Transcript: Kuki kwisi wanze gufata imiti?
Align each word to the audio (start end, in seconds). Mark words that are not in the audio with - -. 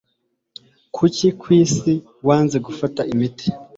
Kuki 0.95 1.27
kwisi 1.41 1.93
wanze 2.27 2.57
gufata 2.65 3.01
imiti? 3.13 3.47